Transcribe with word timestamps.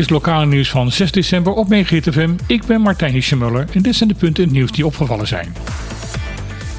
Is 0.00 0.06
het 0.06 0.10
lokale 0.10 0.46
nieuws 0.46 0.70
van 0.70 0.92
6 0.92 1.12
december 1.12 1.52
op 1.52 1.66
FM. 1.66 2.30
Ik 2.46 2.64
ben 2.66 2.80
Martijn 2.80 3.12
Hischemuller 3.12 3.66
en 3.72 3.82
dit 3.82 3.94
zijn 3.94 4.08
de 4.08 4.14
punten 4.14 4.42
in 4.42 4.48
het 4.48 4.58
nieuws 4.58 4.72
die 4.72 4.86
opgevallen 4.86 5.26
zijn. 5.26 5.54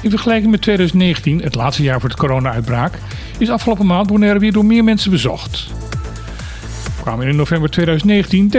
In 0.02 0.10
vergelijking 0.10 0.50
met 0.50 0.62
2019, 0.62 1.42
het 1.42 1.54
laatste 1.54 1.82
jaar 1.82 2.00
voor 2.00 2.08
de 2.08 2.16
corona-uitbraak, 2.16 2.98
is 3.38 3.50
afgelopen 3.50 3.86
maand 3.86 4.06
Bonaire 4.06 4.38
weer 4.38 4.52
door 4.52 4.64
meer 4.64 4.84
mensen 4.84 5.10
bezocht. 5.10 5.70
Er 6.96 7.02
kwamen 7.02 7.28
in 7.28 7.36
november 7.36 7.70
2019 7.70 8.52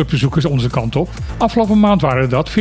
13.400 0.00 0.06
bezoekers 0.10 0.44
onze 0.44 0.68
kant 0.68 0.96
op. 0.96 1.08
Afgelopen 1.36 1.80
maand 1.80 2.00
waren 2.00 2.28
dat 2.28 2.50
14.689. 2.50 2.54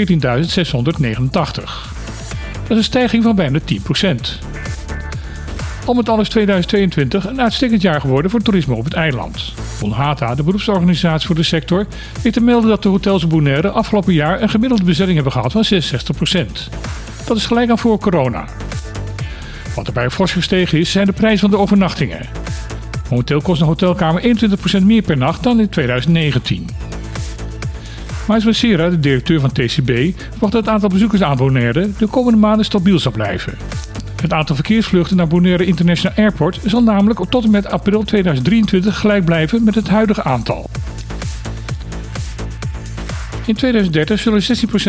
Dat 1.32 2.70
is 2.70 2.78
een 2.78 2.84
stijging 2.84 3.24
van 3.24 3.36
bijna 3.36 3.60
10%. 3.60 4.57
Al 5.88 5.94
met 5.94 6.10
alles 6.10 6.30
2022 6.30 7.28
een 7.28 7.42
uitstekend 7.42 7.82
jaar 7.82 8.02
geworden 8.02 8.32
voor 8.32 8.42
toerisme 8.42 8.76
op 8.76 8.84
het 8.84 8.94
eiland. 8.94 9.54
Bonhata, 9.80 10.36
de 10.36 10.44
beroepsorganisatie 10.44 11.28
voor 11.28 11.36
de 11.36 11.44
sector, 11.44 11.88
weet 12.24 12.34
te 12.34 12.42
melden 12.42 12.70
dat 12.70 12.84
de 12.84 12.90
hotels 12.90 13.24
in 13.24 13.30
Bonaire 13.30 13.70
afgelopen 13.70 14.14
jaar 14.14 14.42
een 14.42 14.50
gemiddelde 14.50 14.84
bezetting 14.84 15.16
hebben 15.16 15.34
gehad 15.34 15.52
van 15.52 15.64
66%. 15.66 15.68
Dat 17.26 17.38
is 17.38 17.46
gelijk 17.46 17.70
aan 17.70 17.78
voor 17.78 18.00
corona. 18.00 18.46
Wat 19.76 19.88
erbij 19.88 20.10
fors 20.10 20.32
gestegen 20.32 20.80
is, 20.80 20.92
zijn 20.92 21.06
de 21.06 21.14
prijzen 21.14 21.40
van 21.40 21.50
de 21.50 21.58
overnachtingen. 21.58 22.26
Momenteel 23.10 23.42
kost 23.42 23.62
een 23.62 23.68
hotelkamer 23.68 24.22
21% 24.82 24.84
meer 24.84 25.02
per 25.02 25.18
nacht 25.18 25.44
dan 25.44 25.60
in 25.60 25.70
2019. 25.70 26.68
Mais 28.28 28.44
Becerra, 28.44 28.90
de 28.90 29.00
directeur 29.00 29.40
van 29.40 29.52
TCB, 29.52 30.20
verwacht 30.30 30.54
dat 30.54 30.54
het 30.54 30.68
aantal 30.68 30.90
bezoekers 30.90 31.22
aan 31.22 31.38
Bonaire 31.38 31.90
de 31.98 32.08
komende 32.08 32.40
maanden 32.40 32.66
stabiel 32.66 33.00
zal 33.00 33.12
blijven. 33.12 33.58
Het 34.22 34.34
aantal 34.34 34.56
verkeersvluchten 34.56 35.18
naar 35.18 35.28
Bonaire 35.28 35.66
International 35.66 36.18
Airport 36.18 36.60
zal 36.66 36.84
namelijk 36.84 37.20
tot 37.30 37.44
en 37.44 37.52
met 37.52 37.68
april 37.68 38.04
2023 38.04 39.00
gelijk 39.00 39.26
blijven 39.26 39.64
met 39.64 39.76
het 39.76 39.88
huidige 39.88 40.24
aantal. 40.24 40.70
In 43.46 43.56
2030 43.56 44.20
zullen 44.20 44.42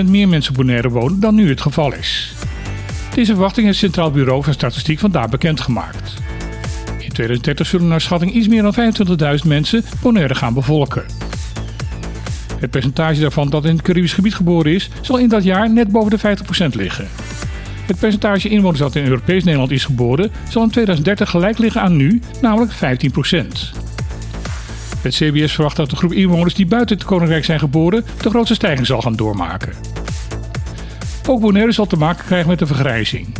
16% 0.06 0.10
meer 0.10 0.28
mensen 0.28 0.54
Bonaire 0.54 0.88
wonen 0.88 1.20
dan 1.20 1.34
nu 1.34 1.48
het 1.48 1.60
geval 1.60 1.92
is. 1.92 2.34
Deze 3.14 3.32
verwachting 3.32 3.66
heeft 3.66 3.80
het 3.80 3.90
Centraal 3.90 4.10
Bureau 4.10 4.42
van 4.42 4.52
Statistiek 4.52 4.98
vandaag 4.98 5.28
bekendgemaakt. 5.28 6.14
In 6.98 7.12
2030 7.12 7.66
zullen 7.66 7.88
naar 7.88 8.00
schatting 8.00 8.32
iets 8.32 8.48
meer 8.48 8.62
dan 8.62 8.74
25.000 9.40 9.46
mensen 9.46 9.84
Bonaire 10.02 10.34
gaan 10.34 10.54
bevolken. 10.54 11.04
Het 12.60 12.70
percentage 12.70 13.20
daarvan 13.20 13.50
dat 13.50 13.64
in 13.64 13.72
het 13.72 13.82
Caribisch 13.82 14.12
gebied 14.12 14.34
geboren 14.34 14.72
is, 14.72 14.90
zal 15.00 15.16
in 15.16 15.28
dat 15.28 15.44
jaar 15.44 15.70
net 15.70 15.90
boven 15.90 16.10
de 16.10 16.36
50% 16.64 16.68
liggen. 16.74 17.08
Het 17.88 17.98
percentage 17.98 18.48
inwoners 18.48 18.78
dat 18.78 18.94
in 18.94 19.04
Europees 19.04 19.44
Nederland 19.44 19.70
is 19.70 19.84
geboren 19.84 20.30
zal 20.48 20.62
in 20.62 20.70
2030 20.70 21.30
gelijk 21.30 21.58
liggen 21.58 21.80
aan 21.80 21.96
nu, 21.96 22.20
namelijk 22.40 22.72
15%. 22.72 22.76
Het 25.02 25.14
CBS 25.14 25.52
verwacht 25.52 25.76
dat 25.76 25.90
de 25.90 25.96
groep 25.96 26.12
inwoners 26.12 26.54
die 26.54 26.66
buiten 26.66 26.96
het 26.96 27.06
Koninkrijk 27.06 27.44
zijn 27.44 27.58
geboren 27.58 28.04
de 28.22 28.30
grootste 28.30 28.54
stijging 28.54 28.86
zal 28.86 29.00
gaan 29.00 29.16
doormaken. 29.16 29.72
Ook 31.26 31.40
Bonaire 31.40 31.72
zal 31.72 31.86
te 31.86 31.96
maken 31.96 32.24
krijgen 32.24 32.48
met 32.48 32.58
de 32.58 32.66
vergrijzing. 32.66 33.34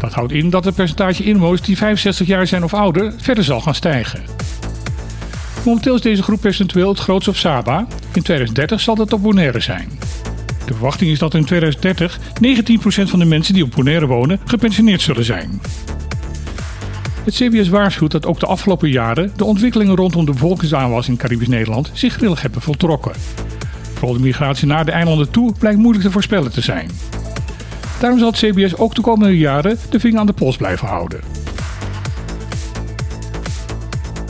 Dat 0.00 0.12
houdt 0.12 0.32
in 0.32 0.50
dat 0.50 0.64
het 0.64 0.74
percentage 0.74 1.24
inwoners 1.24 1.62
die 1.62 1.76
65 1.76 2.26
jaar 2.26 2.46
zijn 2.46 2.64
of 2.64 2.74
ouder 2.74 3.12
verder 3.16 3.44
zal 3.44 3.60
gaan 3.60 3.74
stijgen. 3.74 4.22
Momenteel 5.64 5.94
is 5.94 6.00
deze 6.00 6.22
groep 6.22 6.40
percentueel 6.40 6.88
het 6.88 6.98
grootst 6.98 7.28
op 7.28 7.36
Saba. 7.36 7.78
In 8.12 8.22
2030 8.22 8.80
zal 8.80 8.94
dat 8.94 9.12
op 9.12 9.22
Bonaire 9.22 9.60
zijn. 9.60 9.88
De 10.66 10.72
verwachting 10.72 11.10
is 11.10 11.18
dat 11.18 11.34
in 11.34 11.44
2030 11.44 12.18
19% 12.18 12.22
van 13.02 13.18
de 13.18 13.24
mensen 13.24 13.54
die 13.54 13.62
op 13.62 13.70
Bonaire 13.70 14.06
wonen 14.06 14.40
gepensioneerd 14.44 15.02
zullen 15.02 15.24
zijn. 15.24 15.60
Het 17.24 17.34
CBS 17.34 17.68
waarschuwt 17.68 18.10
dat 18.10 18.26
ook 18.26 18.40
de 18.40 18.46
afgelopen 18.46 18.90
jaren 18.90 19.32
de 19.36 19.44
ontwikkelingen 19.44 19.96
rondom 19.96 20.24
de 20.24 20.32
bevolkingsaanwas 20.32 21.08
in 21.08 21.16
Caribisch 21.16 21.48
Nederland 21.48 21.90
zich 21.92 22.14
grillig 22.14 22.42
hebben 22.42 22.60
voltrokken. 22.60 23.12
Vooral 23.92 24.12
de 24.12 24.20
migratie 24.20 24.66
naar 24.66 24.84
de 24.84 24.90
eilanden 24.90 25.30
toe 25.30 25.54
blijkt 25.58 25.78
moeilijk 25.78 26.04
te 26.04 26.10
voorspellen 26.10 26.52
te 26.52 26.60
zijn. 26.60 26.90
Daarom 28.00 28.18
zal 28.18 28.30
het 28.30 28.38
CBS 28.38 28.76
ook 28.76 28.94
de 28.94 29.00
komende 29.00 29.38
jaren 29.38 29.78
de 29.90 30.00
vinger 30.00 30.18
aan 30.18 30.26
de 30.26 30.32
pols 30.32 30.56
blijven 30.56 30.88
houden. 30.88 31.20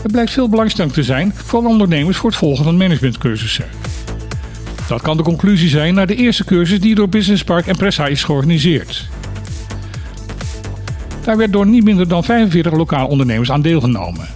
Er 0.03 0.11
blijkt 0.11 0.31
veel 0.31 0.49
belangstelling 0.49 0.93
te 0.93 1.03
zijn 1.03 1.33
voor 1.35 1.65
ondernemers 1.65 2.17
voor 2.17 2.31
het 2.31 2.39
volgen 2.39 2.65
van 2.65 2.77
managementcursussen. 2.77 3.86
Dat 4.89 5.03
kan 5.03 5.17
de 5.17 5.23
conclusie 5.23 5.69
zijn 5.69 5.95
na 5.95 6.07
de 6.07 6.15
eerste 6.15 6.45
cursus 6.45 6.81
die 6.81 6.95
door 6.95 7.09
Business 7.09 7.45
Park 7.45 7.67
en 7.67 7.77
Pressa 7.77 8.07
is 8.07 8.25
georganiseerd. 8.25 9.09
Daar 11.25 11.37
werd 11.37 11.53
door 11.53 11.67
niet 11.67 11.85
minder 11.85 12.09
dan 12.09 12.25
45 12.25 12.73
lokale 12.73 13.09
ondernemers 13.09 13.51
aan 13.51 13.63
deelgenomen. 13.63 14.29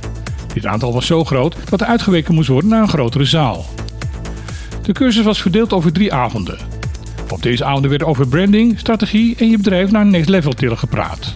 Dit 0.54 0.66
aantal 0.66 0.92
was 0.92 1.06
zo 1.06 1.24
groot 1.24 1.56
dat 1.68 1.80
er 1.80 1.86
uitgeweken 1.86 2.34
moest 2.34 2.48
worden 2.48 2.70
naar 2.70 2.82
een 2.82 2.88
grotere 2.88 3.24
zaal. 3.24 3.66
De 4.82 4.92
cursus 4.92 5.24
was 5.24 5.42
verdeeld 5.42 5.72
over 5.72 5.92
drie 5.92 6.12
avonden. 6.12 6.58
Op 7.28 7.42
deze 7.42 7.64
avonden 7.64 7.90
werd 7.90 8.02
over 8.02 8.28
branding, 8.28 8.78
strategie 8.78 9.36
en 9.38 9.50
je 9.50 9.56
bedrijf 9.56 9.90
naar 9.90 10.02
een 10.02 10.10
next 10.10 10.28
level 10.28 10.52
tillen 10.52 10.78
gepraat. 10.78 11.34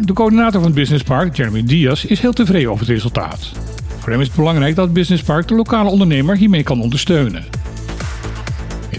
De 0.00 0.12
coördinator 0.12 0.62
van 0.62 0.72
Business 0.72 1.04
Park, 1.04 1.36
Jeremy 1.36 1.64
Diaz, 1.64 2.04
is 2.04 2.20
heel 2.20 2.32
tevreden 2.32 2.70
over 2.70 2.86
het 2.86 2.94
resultaat. 2.94 3.50
Voor 3.98 4.10
hem 4.10 4.20
is 4.20 4.26
het 4.26 4.36
belangrijk 4.36 4.74
dat 4.74 4.84
het 4.84 4.94
Business 4.94 5.22
Park 5.22 5.48
de 5.48 5.54
lokale 5.54 5.90
ondernemer 5.90 6.36
hiermee 6.36 6.62
kan 6.62 6.80
ondersteunen. 6.80 7.57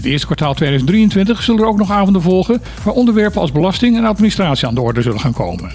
Het 0.00 0.08
eerste 0.08 0.26
kwartaal 0.26 0.54
2023 0.54 1.42
zullen 1.42 1.60
er 1.60 1.66
ook 1.66 1.78
nog 1.78 1.90
avonden 1.90 2.22
volgen 2.22 2.62
waar 2.82 2.94
onderwerpen 2.94 3.40
als 3.40 3.52
belasting 3.52 3.96
en 3.96 4.04
administratie 4.04 4.66
aan 4.66 4.74
de 4.74 4.80
orde 4.80 5.02
zullen 5.02 5.20
gaan 5.20 5.32
komen. 5.32 5.70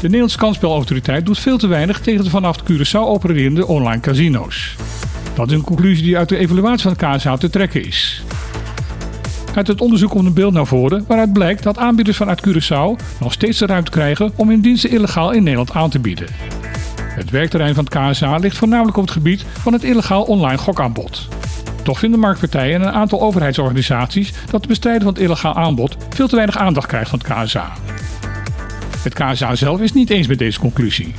De 0.00 0.06
Nederlandse 0.06 0.38
kansspelautoriteit 0.38 1.26
doet 1.26 1.38
veel 1.38 1.58
te 1.58 1.66
weinig 1.66 2.00
tegen 2.00 2.24
de 2.24 2.30
vanaf 2.30 2.58
Curaçao 2.62 2.98
opererende 2.98 3.66
online 3.66 4.00
casino's. 4.00 4.76
Dat 5.34 5.46
is 5.50 5.52
een 5.52 5.64
conclusie 5.64 6.04
die 6.04 6.18
uit 6.18 6.28
de 6.28 6.36
evaluatie 6.36 6.94
van 6.94 6.96
het 7.12 7.40
te 7.40 7.50
trekken 7.50 7.84
is. 7.84 8.22
Uit 9.54 9.66
het 9.66 9.80
onderzoek 9.80 10.10
komt 10.10 10.26
een 10.26 10.34
beeld 10.34 10.52
naar 10.52 10.66
voren 10.66 11.04
waaruit 11.06 11.32
blijkt 11.32 11.62
dat 11.62 11.78
aanbieders 11.78 12.16
vanuit 12.16 12.48
Curaçao 12.48 13.18
nog 13.20 13.32
steeds 13.32 13.58
de 13.58 13.66
ruimte 13.66 13.90
krijgen 13.90 14.32
om 14.36 14.48
hun 14.48 14.60
diensten 14.60 14.90
illegaal 14.90 15.30
in 15.30 15.42
Nederland 15.42 15.72
aan 15.72 15.90
te 15.90 15.98
bieden. 15.98 16.59
Het 17.10 17.30
werkterrein 17.30 17.74
van 17.74 17.84
het 17.84 17.94
KSA 17.94 18.36
ligt 18.36 18.56
voornamelijk 18.56 18.96
op 18.96 19.02
het 19.02 19.12
gebied 19.12 19.44
van 19.60 19.72
het 19.72 19.82
illegaal 19.82 20.22
online 20.22 20.58
gokaanbod. 20.58 21.28
Toch 21.82 21.98
vinden 21.98 22.20
marktpartijen 22.20 22.80
en 22.80 22.86
een 22.86 22.94
aantal 22.94 23.20
overheidsorganisaties 23.20 24.32
dat 24.32 24.60
het 24.60 24.66
bestrijden 24.66 25.02
van 25.02 25.12
het 25.12 25.22
illegaal 25.22 25.54
aanbod 25.54 25.96
veel 26.08 26.28
te 26.28 26.36
weinig 26.36 26.56
aandacht 26.56 26.86
krijgt 26.86 27.10
van 27.10 27.18
het 27.18 27.28
KSA. 27.28 27.72
Het 29.02 29.14
KSA 29.14 29.54
zelf 29.54 29.80
is 29.80 29.92
niet 29.92 30.10
eens 30.10 30.26
met 30.26 30.38
deze 30.38 30.58
conclusie. 30.58 31.14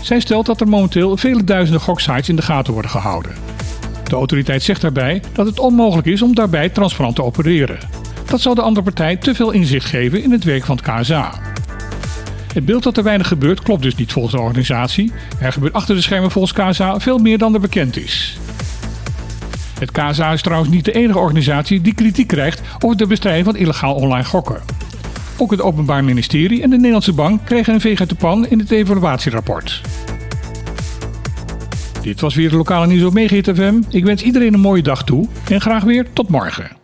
Zij 0.00 0.20
stelt 0.20 0.46
dat 0.46 0.60
er 0.60 0.68
momenteel 0.68 1.16
vele 1.16 1.44
duizenden 1.44 1.82
goksites 1.82 2.28
in 2.28 2.36
de 2.36 2.42
gaten 2.42 2.72
worden 2.72 2.90
gehouden. 2.90 3.32
De 4.04 4.16
autoriteit 4.16 4.62
zegt 4.62 4.80
daarbij 4.80 5.22
dat 5.32 5.46
het 5.46 5.58
onmogelijk 5.58 6.06
is 6.06 6.22
om 6.22 6.34
daarbij 6.34 6.68
transparant 6.68 7.14
te 7.16 7.24
opereren. 7.24 7.78
Dat 8.26 8.40
zal 8.40 8.54
de 8.54 8.62
andere 8.62 8.84
partij 8.84 9.16
te 9.16 9.34
veel 9.34 9.50
inzicht 9.50 9.86
geven 9.86 10.22
in 10.22 10.30
het 10.30 10.44
werk 10.44 10.64
van 10.64 10.76
het 10.76 10.84
KSA. 10.84 11.49
Het 12.52 12.64
beeld 12.64 12.82
dat 12.82 12.96
er 12.96 13.02
weinig 13.02 13.28
gebeurt 13.28 13.62
klopt 13.62 13.82
dus 13.82 13.94
niet 13.94 14.12
volgens 14.12 14.34
de 14.34 14.40
organisatie. 14.40 15.12
Er 15.40 15.52
gebeurt 15.52 15.72
achter 15.72 15.94
de 15.94 16.00
schermen 16.00 16.30
volgens 16.30 16.52
KSA 16.52 17.00
veel 17.00 17.18
meer 17.18 17.38
dan 17.38 17.54
er 17.54 17.60
bekend 17.60 17.96
is. 17.96 18.38
Het 19.78 19.90
KSA 19.90 20.32
is 20.32 20.42
trouwens 20.42 20.70
niet 20.70 20.84
de 20.84 20.92
enige 20.92 21.18
organisatie 21.18 21.80
die 21.80 21.94
kritiek 21.94 22.26
krijgt 22.26 22.62
over 22.78 22.96
de 22.96 23.06
bestrijding 23.06 23.44
van 23.44 23.56
illegaal 23.56 23.94
online 23.94 24.24
gokken. 24.24 24.60
Ook 25.36 25.50
het 25.50 25.60
Openbaar 25.60 26.04
Ministerie 26.04 26.62
en 26.62 26.70
de 26.70 26.76
Nederlandse 26.76 27.12
Bank 27.12 27.44
kregen 27.44 27.74
een 27.74 27.80
veeg 27.80 28.00
uit 28.00 28.08
de 28.08 28.14
pan 28.14 28.46
in 28.46 28.58
het 28.58 28.70
evaluatierapport. 28.70 29.80
Dit 32.02 32.20
was 32.20 32.34
weer 32.34 32.50
de 32.50 32.56
lokale 32.56 32.86
nieuws 32.86 33.02
op 33.04 33.18
FM. 33.54 33.80
Ik 33.88 34.04
wens 34.04 34.22
iedereen 34.22 34.54
een 34.54 34.60
mooie 34.60 34.82
dag 34.82 35.04
toe 35.04 35.28
en 35.50 35.60
graag 35.60 35.84
weer 35.84 36.06
tot 36.12 36.28
morgen. 36.28 36.79